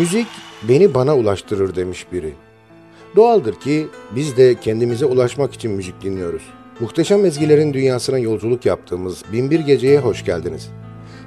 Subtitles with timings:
[0.00, 0.26] Müzik
[0.62, 2.34] beni bana ulaştırır demiş biri.
[3.16, 6.42] Doğaldır ki biz de kendimize ulaşmak için müzik dinliyoruz.
[6.80, 10.70] Muhteşem ezgilerin dünyasına yolculuk yaptığımız Binbir Gece'ye hoş geldiniz.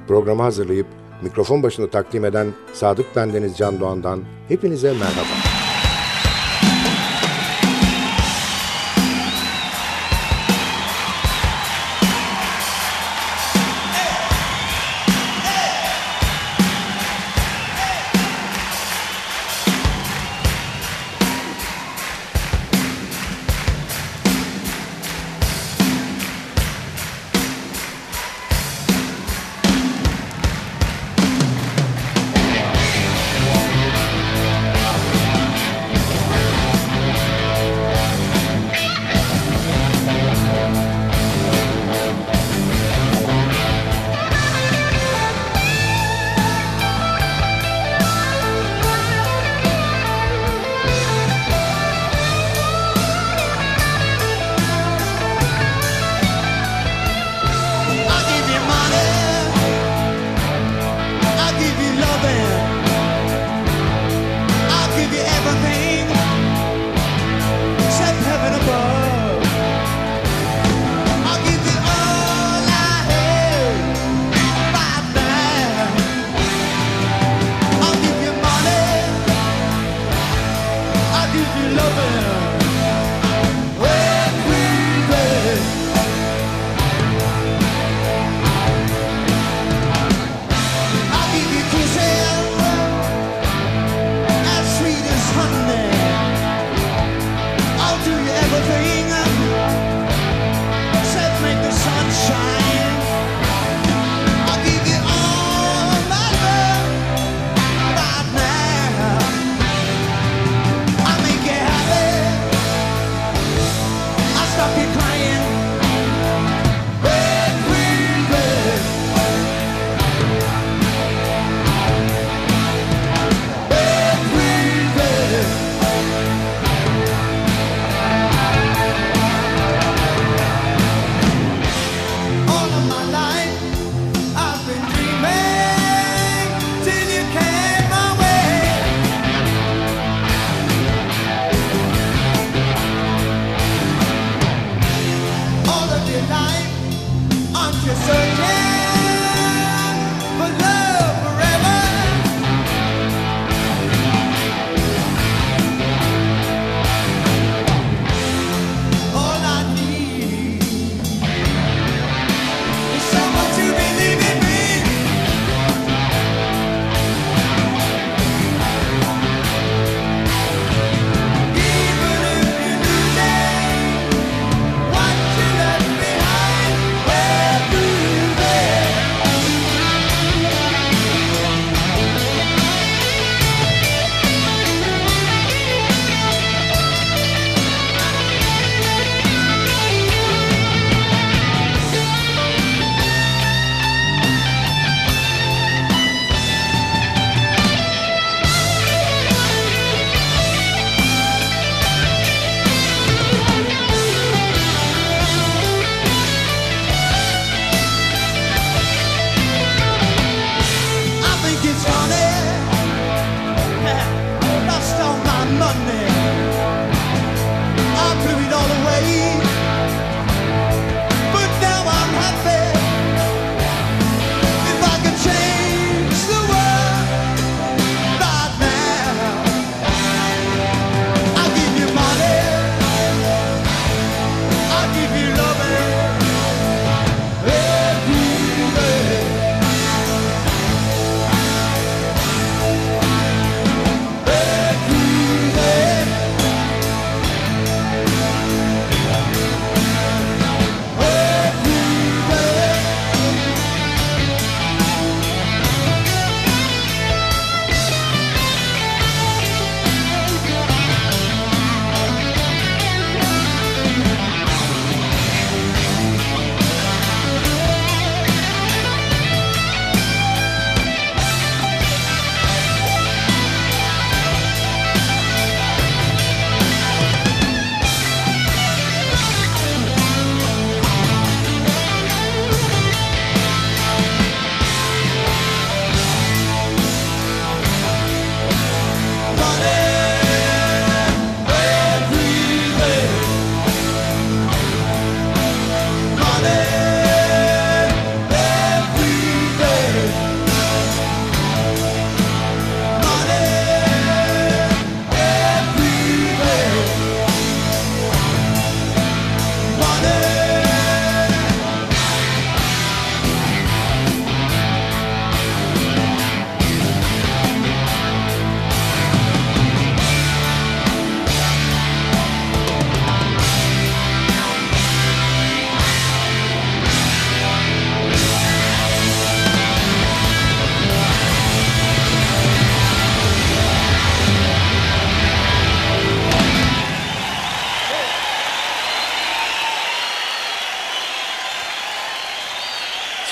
[0.07, 0.87] Programı hazırlayıp
[1.21, 5.52] mikrofon başında takdim eden Sadık Bendeniz Can Doğan'dan hepinize merhaba.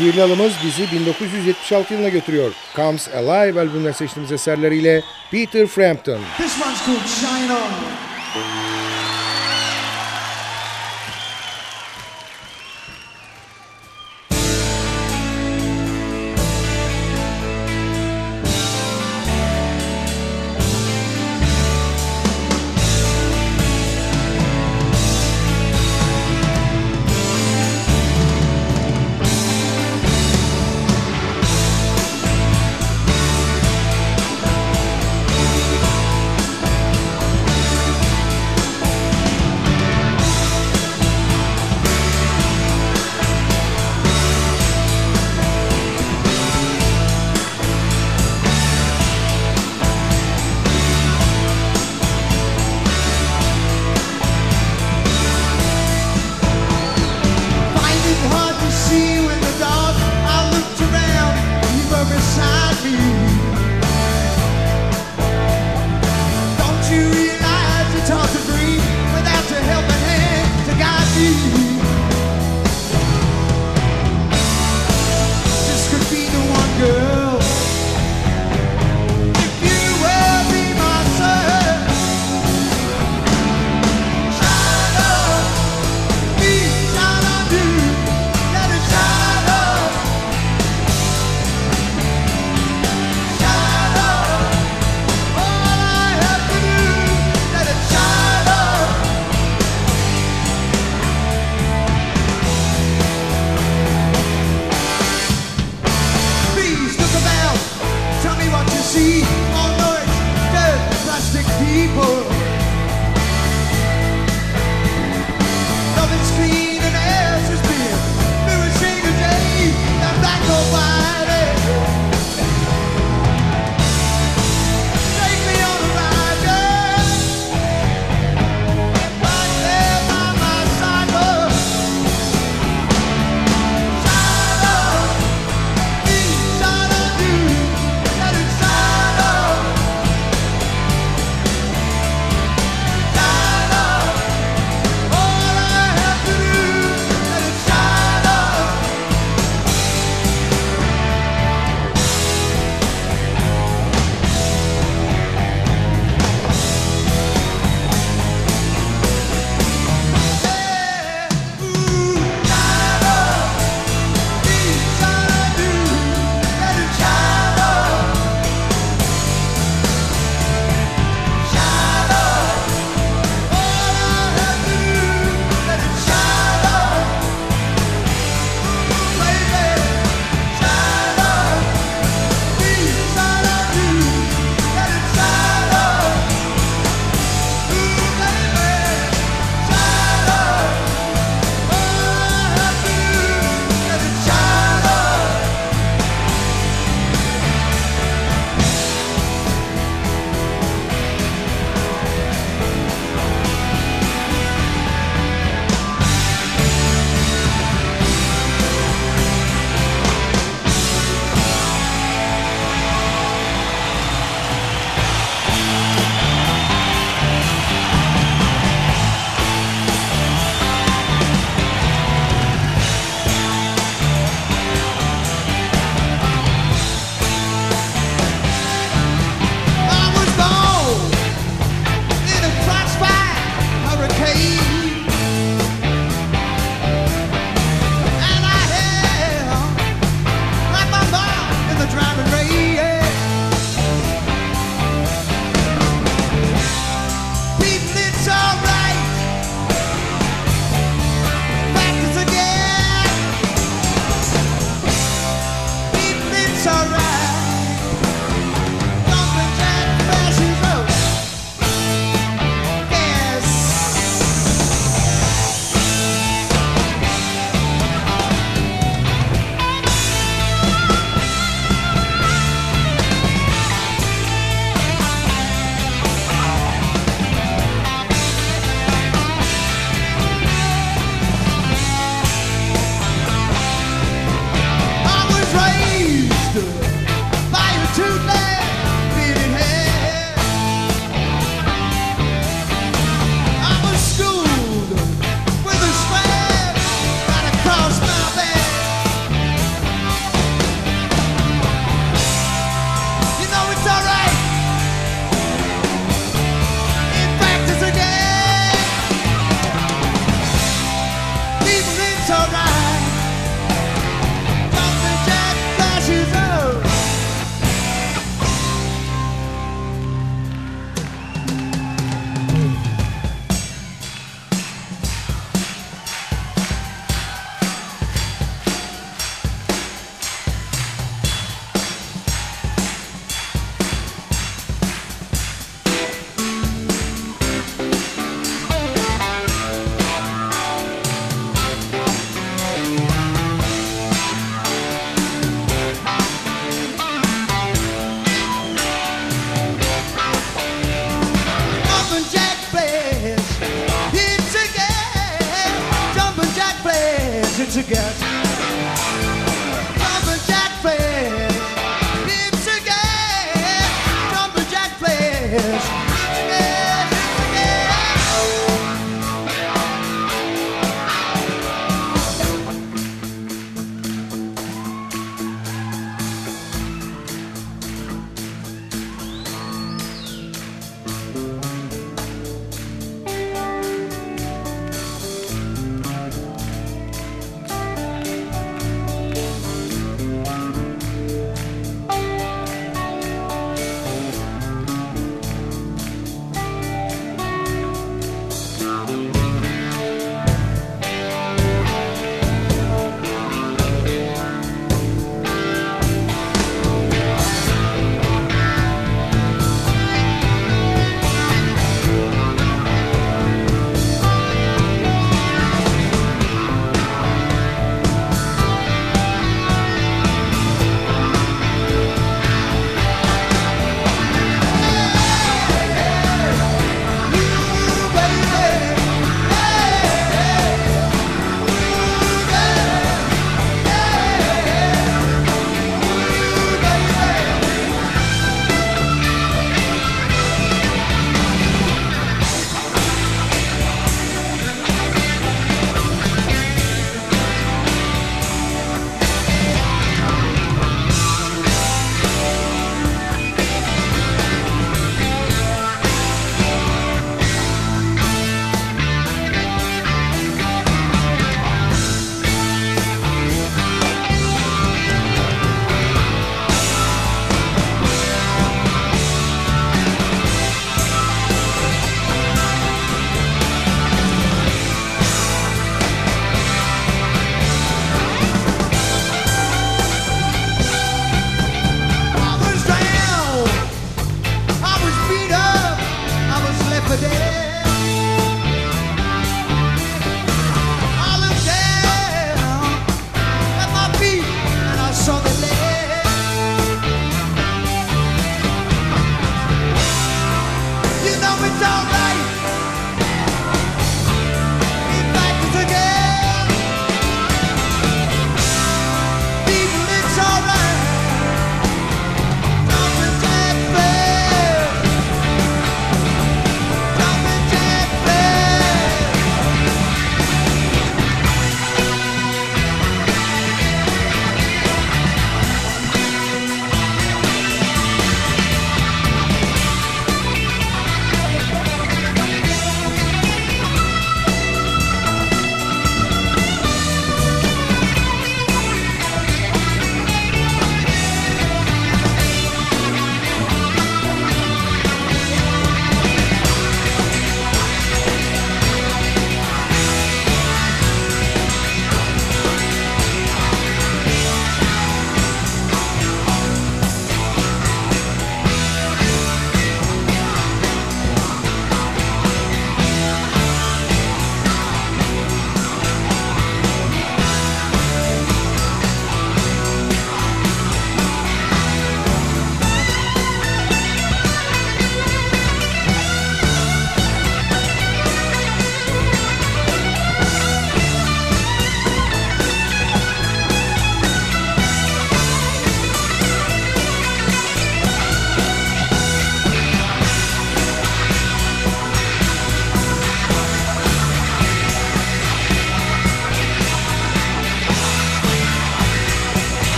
[0.00, 2.52] Şiirli alımız bizi 1976 yılına götürüyor.
[2.76, 6.18] Comes Alive albümünden seçtiğimiz eserleriyle Peter Frampton.
[6.36, 8.79] This one's called Shine On.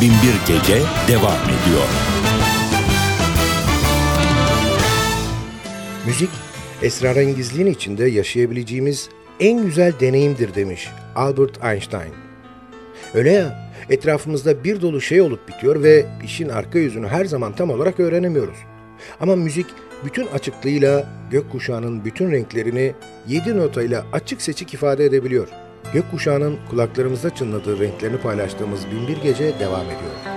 [0.00, 1.88] Binbir Gece devam ediyor.
[6.06, 6.30] Müzik,
[6.82, 9.08] esrarengizliğin içinde yaşayabileceğimiz
[9.40, 12.12] en güzel deneyimdir demiş Albert Einstein.
[13.14, 17.70] Öyle ya, etrafımızda bir dolu şey olup bitiyor ve işin arka yüzünü her zaman tam
[17.70, 18.58] olarak öğrenemiyoruz.
[19.20, 19.66] Ama müzik
[20.04, 22.92] bütün açıklığıyla gökkuşağının bütün renklerini
[23.28, 25.48] yedi notayla açık seçik ifade edebiliyor.
[25.94, 30.33] Gökkuşağının kulaklarımızda çınladığı renklerini paylaştığımız Binbir Gece devam ediyor.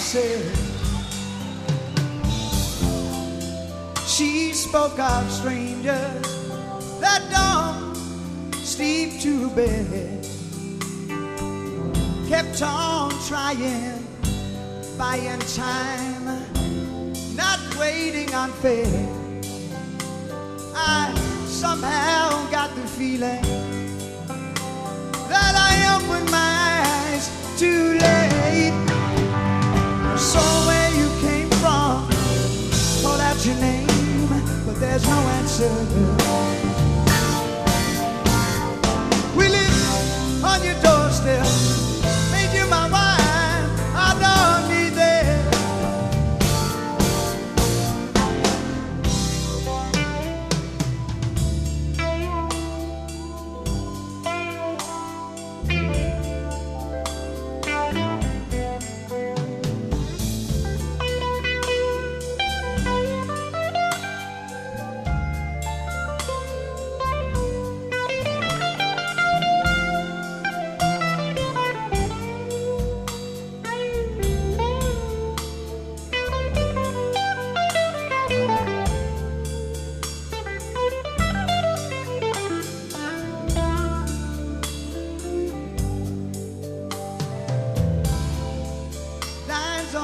[0.00, 0.56] Said.
[4.06, 6.26] She spoke of strangers
[7.00, 7.94] that don't
[8.54, 10.26] sleep to bed.
[12.28, 14.06] Kept on trying,
[14.96, 16.24] buying time,
[17.36, 19.08] not waiting on fate.
[20.74, 21.12] I
[21.46, 23.42] somehow got the feeling
[25.28, 28.89] that I opened my eyes too late.
[30.20, 32.06] Saw where you came from,
[33.02, 34.28] called out your name,
[34.66, 36.69] but there's no answer.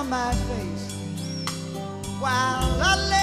[0.09, 0.93] My face
[2.21, 3.16] while I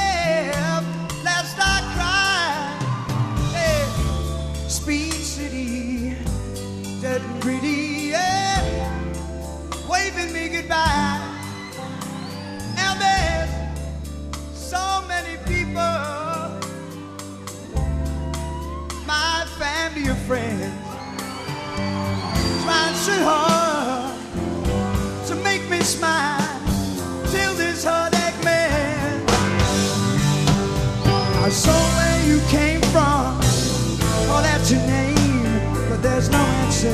[36.83, 36.89] We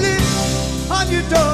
[0.00, 1.53] live on your door.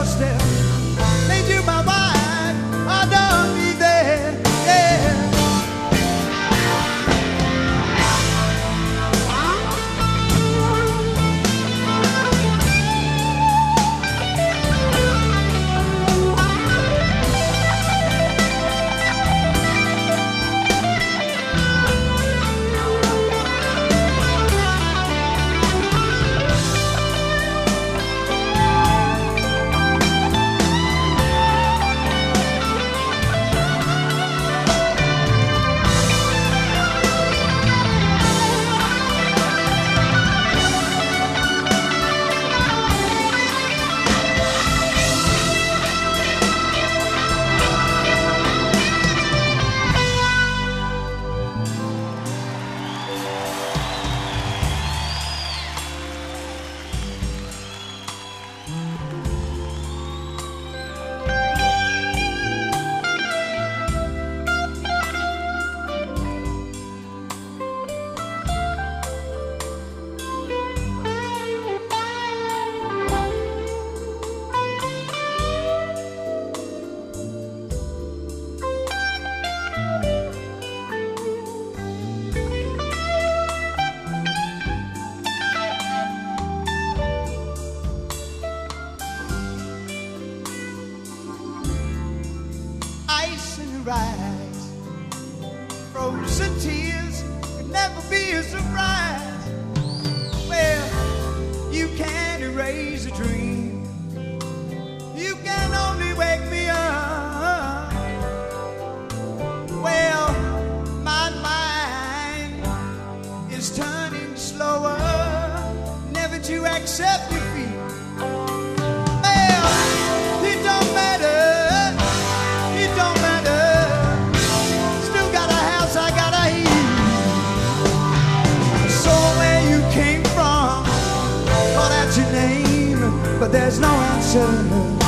[133.51, 135.00] there's no answer.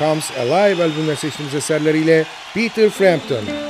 [0.00, 3.69] Comes Alive albümünden seçtiğimiz eserleriyle Peter Frampton.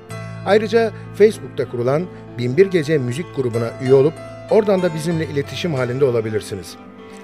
[0.45, 2.05] Ayrıca Facebook'ta kurulan
[2.37, 4.13] Binbir Gece Müzik grubuna üye olup
[4.49, 6.75] oradan da bizimle iletişim halinde olabilirsiniz.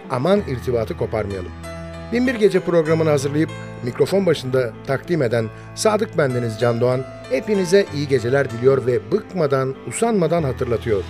[0.10, 1.52] Aman irtibatı koparmayalım.
[2.14, 3.50] Binbir Gece programını hazırlayıp
[3.84, 10.44] mikrofon başında takdim eden Sadık Bendeniz Can Doğan hepinize iyi geceler diliyor ve bıkmadan, usanmadan
[10.44, 11.04] hatırlatıyor.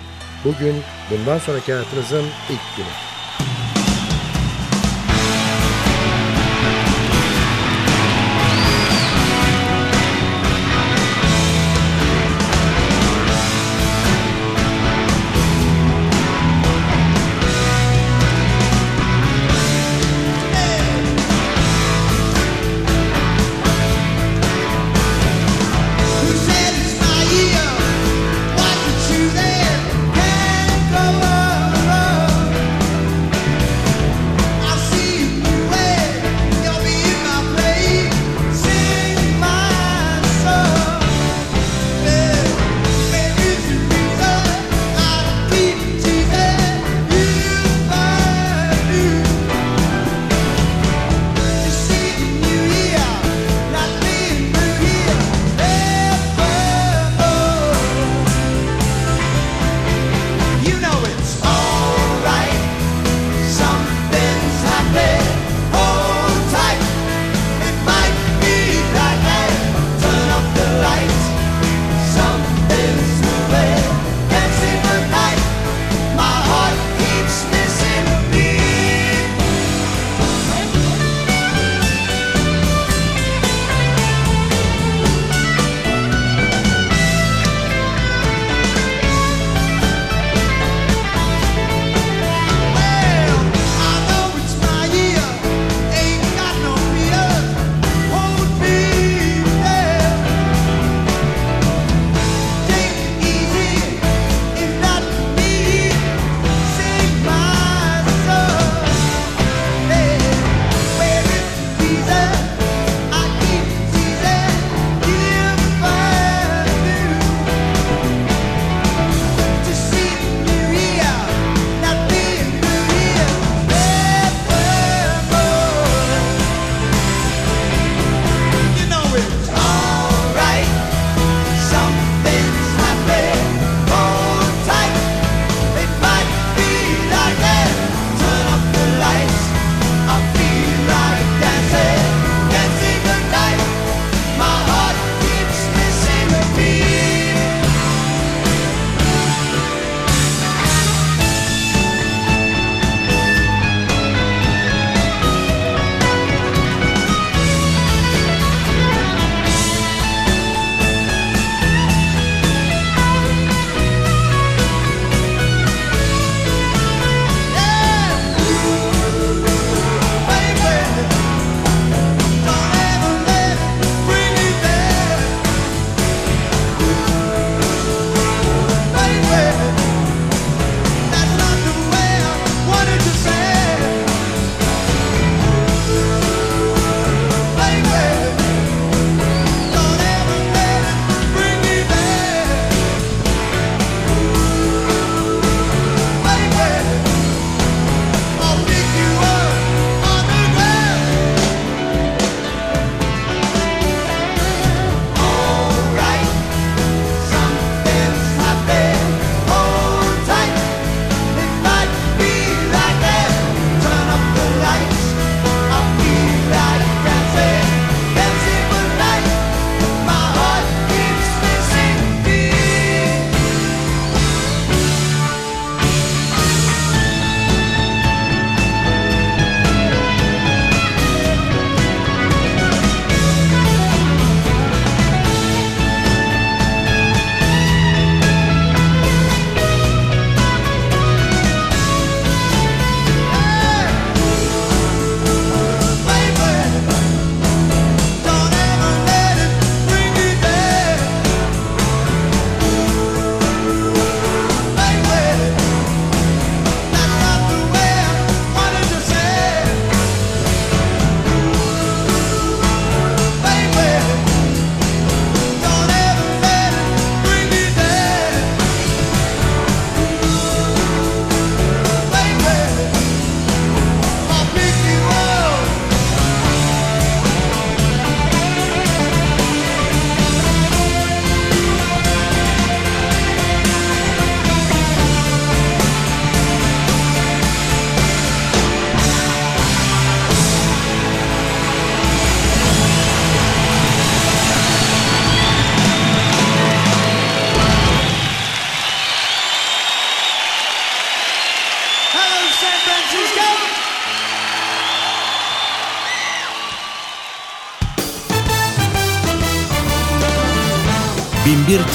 [0.44, 0.74] Bugün
[1.10, 3.07] bundan sonraki hayatınızın ilk günü.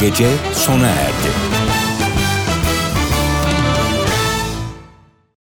[0.04, 1.12] Gece sona erdi.